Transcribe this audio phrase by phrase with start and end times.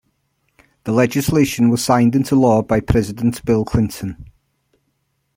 [0.85, 4.31] The legislation was signed into law by President Bill Clinton.